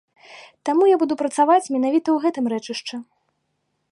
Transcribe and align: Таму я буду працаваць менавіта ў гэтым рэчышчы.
Таму 0.69 0.87
я 0.91 0.95
буду 1.01 1.17
працаваць 1.21 1.71
менавіта 1.77 2.03
ў 2.11 2.17
гэтым 2.25 2.45
рэчышчы. 2.53 2.95